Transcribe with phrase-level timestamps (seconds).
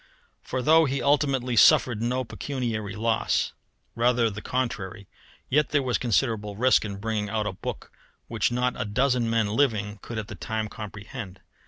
[0.41, 3.53] For though he ultimately suffered no pecuniary loss,
[3.93, 5.05] rather the contrary,
[5.47, 7.91] yet there was considerable risk in bringing out a book
[8.27, 11.39] which not a dozen men living could at the time comprehend.